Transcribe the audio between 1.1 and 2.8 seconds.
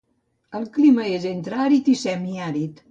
és entre àrid i semiàrid.